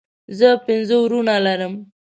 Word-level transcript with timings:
زه 0.37 0.47
پنځه 0.65 0.95
وروڼه 0.99 1.35
لرم 1.45 1.73